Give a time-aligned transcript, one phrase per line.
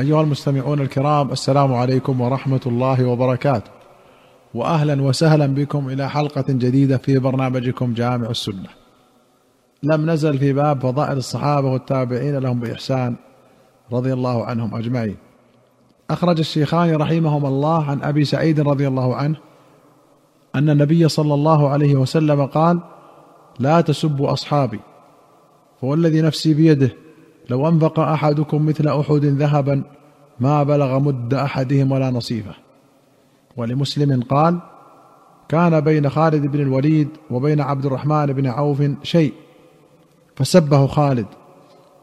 [0.00, 3.70] أيها المستمعون الكرام السلام عليكم ورحمة الله وبركاته.
[4.54, 8.68] وأهلا وسهلا بكم إلى حلقة جديدة في برنامجكم جامع السنة.
[9.82, 13.16] لم نزل في باب فضائل الصحابة والتابعين لهم بإحسان
[13.92, 15.16] رضي الله عنهم أجمعين.
[16.10, 19.36] أخرج الشيخان رحمهما الله عن أبي سعيد رضي الله عنه
[20.54, 22.80] أن النبي صلى الله عليه وسلم قال
[23.58, 24.80] لا تسبوا أصحابي
[25.80, 27.03] فوالذي نفسي بيده
[27.50, 29.82] لو أنفق أحدكم مثل أحد ذهبا
[30.40, 32.54] ما بلغ مد أحدهم ولا نصيفه
[33.56, 34.58] ولمسلم قال
[35.48, 39.32] كان بين خالد بن الوليد وبين عبد الرحمن بن عوف شيء.
[40.36, 41.26] فسبه خالد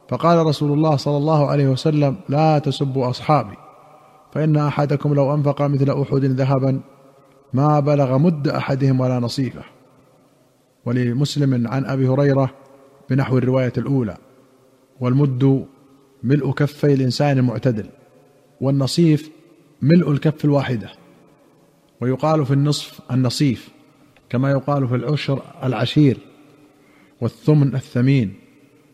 [0.10, 3.56] فقال رسول الله صلى الله عليه وسلم لا تسبوا أصحابي
[4.34, 6.80] فإن أحدكم لو أنفق مثل أحد ذهبا
[7.54, 9.64] ما بلغ مد أحدهم ولا نصيفه
[10.86, 12.50] ولمسلم عن أبي هريرة
[13.10, 14.18] بنحو الرواية الأولى.
[15.02, 15.66] والمد
[16.24, 17.86] ملء كفي الإنسان المعتدل
[18.62, 19.32] والنصيف
[19.82, 20.90] ملء الكف الواحدة.
[22.02, 23.70] ويقال في النصف النصيف
[24.30, 26.18] كما يقال في العشر العشير
[27.22, 28.34] والثمن الثمين.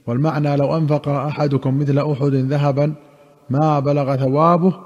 [0.08, 2.94] والمعنى لو أنفق أحدكم مثل أحد ذهبا
[3.50, 4.80] ما بلغ ثوابه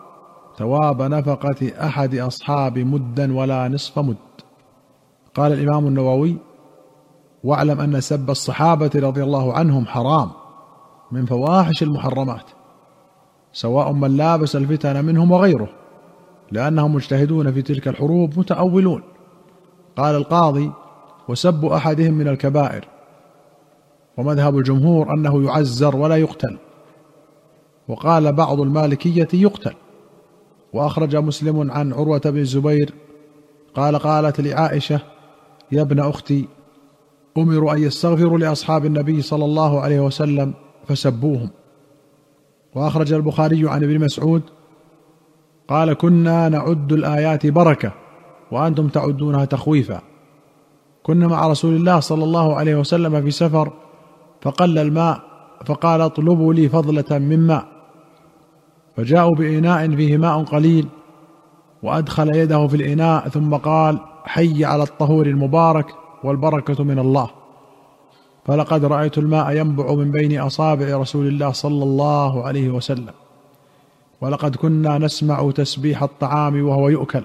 [0.57, 4.15] ثواب نفقة أحد أصحاب مدا ولا نصف مد.
[5.35, 6.37] قال الإمام النووي
[7.43, 10.40] واعلم أن سب الصحابة رضي الله عنهم حرام.
[11.11, 12.45] من فواحش المحرمات
[13.53, 15.69] سواء من لابس الفتن منهم وغيره
[16.51, 19.03] لأنهم مجتهدون في تلك الحروب متأولون.
[19.97, 20.71] قال القاضي
[21.27, 22.87] وسب أحدهم من الكبائر.
[24.17, 26.57] ومذهب الجمهور أنه يعزر ولا يقتل.
[27.87, 29.73] وقال بعض المالكية يقتل.
[30.73, 32.93] وأخرج مسلم عن عروة بن الزبير
[33.75, 34.99] قال قالت لعائشة
[35.71, 36.47] يا ابن أختي
[37.37, 40.53] امروا أن يستغفروا لأصحاب النبي صلى الله عليه وسلم
[40.87, 41.49] فسبوهم.
[42.75, 44.41] وأخرج البخاري عن ابن مسعود
[45.67, 47.91] قال كنا نعد الآيات بركة
[48.51, 50.01] وأنتم تعدونها تخويفا.
[51.03, 53.73] كنا مع رسول الله صلى الله عليه وسلم في سفر
[54.41, 55.21] فقل الماء
[55.65, 57.67] فقال اطلبوا لي فضلة من ماء
[58.97, 60.87] فجاءوا بإناء فيه ماء قليل
[61.83, 65.85] وأدخل يده في الإناء ثم قال حي على الطهور المبارك
[66.23, 67.29] والبركة من الله
[68.45, 73.13] فلقد رأيت الماء ينبع من بين أصابع رسول الله صلى الله عليه وسلم.
[74.21, 77.23] ولقد كنا نسمع تسبيح الطعام وهو يؤكل.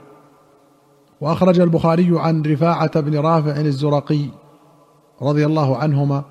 [1.20, 4.24] وأخرج البخاري عن رفاعة بن رافع الزرقي
[5.22, 6.24] رضي الله عنهما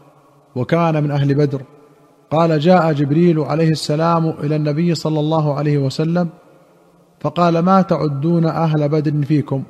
[0.56, 1.62] وكان من أهل بدر.
[2.31, 6.29] قال جاء جبريل عليه السلام إلى النبي صلى الله عليه وسلم
[7.19, 9.63] فقال ما تعدون أهل بدر فيكم؟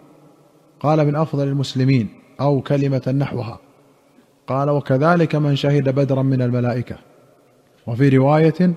[0.80, 2.10] قال من أفضل المسلمين
[2.42, 3.65] أو كلمة نحوها.
[4.48, 6.96] قال وكذلك من شهد بدرا من الملائكة.
[7.88, 8.74] وفي رواية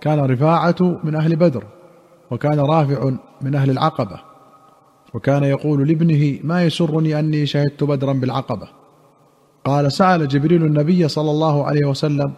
[0.00, 1.64] كان رفاعة من أهل بدر
[2.30, 3.10] وكان رافع
[3.42, 4.20] من أهل العقبة
[5.14, 8.68] وكان يقول لابنه ما يسرني أني شهدت بدرا بالعقبة.
[9.64, 12.32] قال سأل جبريل النبي صلى الله عليه وسلم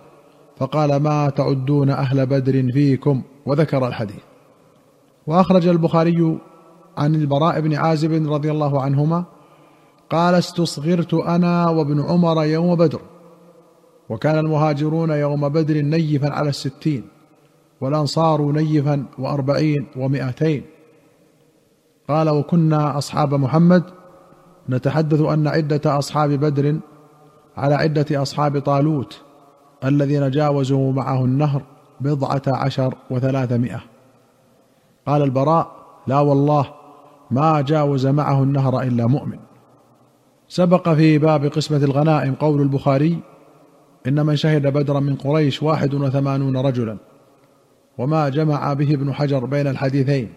[0.57, 4.23] فقال ما تعدون أهل بدر فيكم؟ وذكر الحديث.
[5.27, 6.39] وأخرج البخاري
[6.99, 9.25] عن البراء بن عازب رضي الله عنهما
[10.11, 13.01] قال استصغرت أنا وابن عمر يوم بدر
[14.09, 17.05] وكان المهاجرون يوم بدر نيفا على الستين
[17.81, 20.63] والأنصار نيفا وأربعين ومائتين
[22.09, 23.83] قال وكنا أصحاب محمد
[24.69, 26.79] نتحدث أن عدة أصحاب بدر
[27.57, 29.23] على عدة أصحاب طالوت
[29.85, 31.63] الذين جاوزوا معه النهر
[32.01, 33.81] بضعة عشر وثلاثمائة.
[35.07, 35.73] قال البراء
[36.07, 36.75] لا والله
[37.31, 39.39] ما جاوز معه النهر إلا مؤمن.
[40.55, 43.19] سبق في باب قسمة الغنائم قول البخاري
[44.07, 46.97] إن من شهد بدرا من قريش واحد وثمانون رجلا
[47.99, 50.33] وما جمع به ابن حجر بين الحديثين.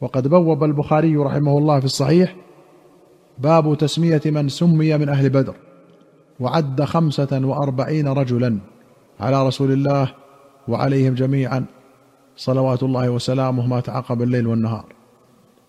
[0.00, 2.36] وقد بوب البخاري رحمه الله في الصحيح
[3.38, 5.54] باب تسمية من سمي من أهل بدر
[6.40, 8.58] وعد خمسة وأربعين رجلا
[9.20, 10.14] على رسول الله
[10.68, 11.64] وعليهم جميعا
[12.36, 14.84] صلوات الله وسلامه ما تعقب الليل والنهار.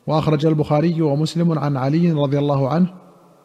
[0.08, 3.01] وأخرج البخاري ومسلم عن علي رضي الله عنه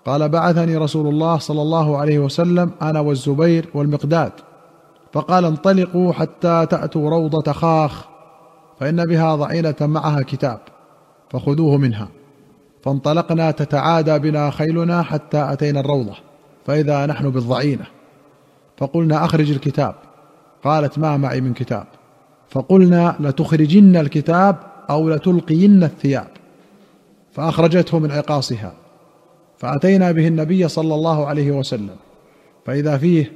[0.06, 4.32] قال بعثني رسول الله صلى الله عليه وسلم أنا والزبير والمقداد
[5.12, 8.04] فقال انطلقوا حتى تأتوا روضة خاخ
[8.80, 10.60] فإن بها ضعينة معها كتاب
[11.30, 12.08] فخذوه منها.
[12.82, 16.14] فانطلقنا تتعادى بنا خيلنا حتى أتينا الروضة
[16.66, 17.86] فإذا نحن بالضعينة.
[18.76, 19.94] فقلنا أخرج الكتاب
[20.64, 21.86] قالت ما معي من كتاب.
[22.48, 24.56] فقلنا لتخرجن الكتاب
[24.90, 26.28] أو لتلقين الثياب.
[27.32, 28.72] فأخرجته من عقاصها.
[29.58, 31.96] فأتينا به النبي صلى الله عليه وسلم.
[32.66, 33.32] فإذا فيه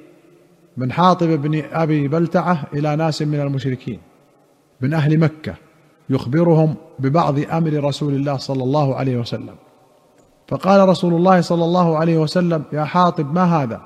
[0.77, 4.01] من حاطب بن أبي بلتعة إلى ناس من المشركين
[4.81, 5.55] من أهل مكة
[6.11, 9.55] يخبرهم ببعض أمر رسول الله صلى الله عليه وسلم.
[10.49, 13.81] فقال رسول الله صلى الله عليه وسلم يا حاطب ما هذا؟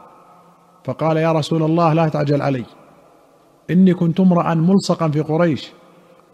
[0.84, 2.64] فقال يا رسول الله لا تعجل علي.
[3.70, 5.72] إني كنت امرأ ملصقا في قريش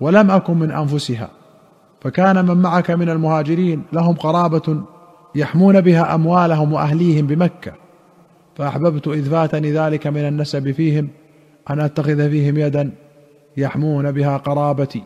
[0.00, 1.28] ولم أكن من أنفسها.
[2.00, 4.82] فكان من معك من المهاجرين لهم قرابة
[5.34, 7.72] يحمون بها أموالهم وأهليهم بمكة.
[8.56, 11.08] فأحببت إذ فاتني ذلك من النسب فيهم
[11.70, 12.92] أن أتخذ فيهم يدا
[13.56, 15.02] يحمون بها قرابتي.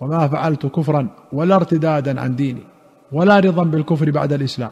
[0.00, 2.62] وما فعلت كفرا ولا ارتدادا عن ديني
[3.12, 4.70] ولا رضا بالكفر بعد الإسلام.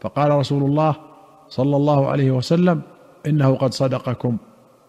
[0.00, 0.96] فقال رسول الله
[1.48, 2.82] صلى الله عليه وسلم
[3.26, 4.36] إنه قد صدقكم.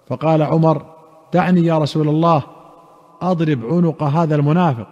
[0.08, 0.86] فقال عمر
[1.34, 2.44] دعني يا رسول الله
[3.22, 4.88] أضرب عنق هذا المنافق.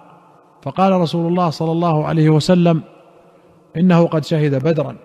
[0.61, 2.81] فقال رسول الله صلى الله عليه وسلم
[3.77, 4.95] إنه قد شهد بدرا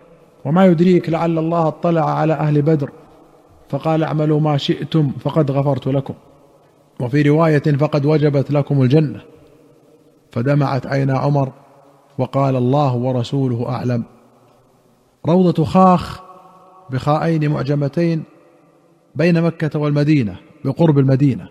[0.45, 2.91] وما يدريك لعل الله اطلع على أهل بدر
[3.69, 6.15] فقال اعملوا ما شئتم فقد غفرت لكم
[7.01, 9.21] وفي رواية فقد وجبت لكم الجنة
[10.31, 11.53] فدمعت عينا عمر
[12.19, 14.05] وقال الله ورسوله أعلم.
[15.27, 16.21] روضة خاخ
[16.91, 18.23] بخاءين معجمتين
[19.15, 21.49] بين مكة والمدينة بقرب المدينة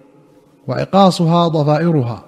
[0.68, 2.24] وعقاصها ضفائرها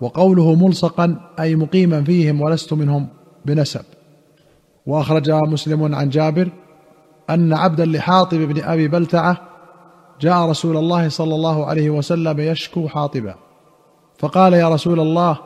[0.00, 3.08] وقوله ملصقا أي مقيما فيهم ولست منهم
[3.44, 3.84] بنسب.
[4.86, 6.48] وأخرج مسلم عن جابر
[7.30, 9.40] أن عبدا لحاطب بن أبي بلتعة
[10.20, 13.34] جاء رسول الله صلى الله عليه وسلم يشكو حاطبا.
[14.18, 15.38] فقال يا رسول الله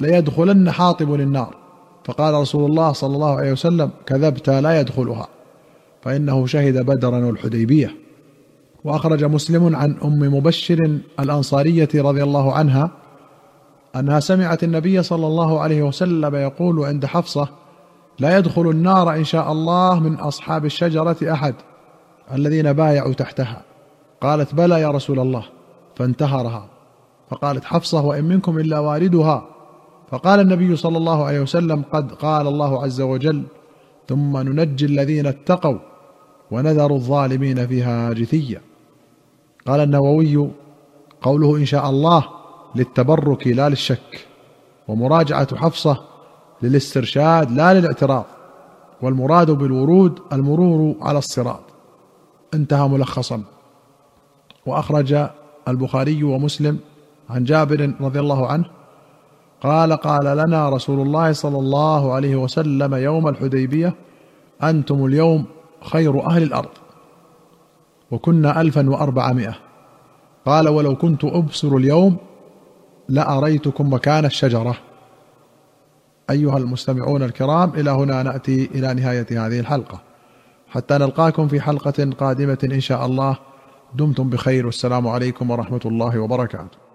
[0.00, 1.56] ليدخلن حاطب النار
[2.04, 5.28] فقال رسول الله صلى الله عليه وسلم كذبت لا يدخلها.
[6.02, 7.96] فإنه شهد بدرا والحديبيه
[8.84, 12.90] وأخرج مسلم عن أم مبشر الأنصارية رضي الله عنها
[13.96, 17.48] أنها سمعت النبي صلى الله عليه وسلم يقول عند حفصة
[18.18, 21.54] لا يدخل النار إن شاء الله من أصحاب الشجرة أحد
[22.32, 23.62] الذين بايعوا تحتها.
[24.20, 25.44] قالت بلى يا رسول الله.
[25.96, 26.68] فانتهرها.
[27.30, 29.46] فقالت حفصة وإن منكم إلا واردها.
[30.10, 33.42] فقال النبي صلى الله عليه وسلم قد قال الله عز وجل
[34.08, 35.78] ثم ننجي الذين اتقوا
[36.50, 38.60] ونذر الظالمين فيها جثيا
[39.66, 40.50] قال النووي
[41.22, 42.24] قوله إن شاء الله
[42.74, 44.26] للتبرك لا للشك
[44.88, 46.00] ومراجعة حفصة
[46.62, 48.24] للاسترشاد لا للاعتراض.
[49.02, 51.60] والمراد بالورود المرور على الصراط.
[52.54, 53.42] انتهى ملخصا.
[54.66, 55.28] وأخرج
[55.68, 56.78] البخاري ومسلم
[57.30, 58.64] عن جابر رضي الله عنه
[59.60, 63.94] قال قال لنا رسول الله صلى الله عليه وسلم يوم الحديبية
[64.62, 65.44] أنتم اليوم
[65.82, 66.68] خير أهل الأرض.
[68.10, 69.58] وكنا الفا وأربعمائة.
[70.46, 72.16] قال ولو كنت أبصر اليوم
[73.08, 74.76] لأريتكم مكان الشجرة.
[76.30, 80.02] أيها المستمعون الكرام إلى هنا نأتي إلى نهاية هذه الحلقة.
[80.68, 83.36] حتى نلقاكم في حلقة قادمة إن شاء الله.
[83.94, 86.85] دمتم بخير والسلام عليكم ورحمة الله وبركاته.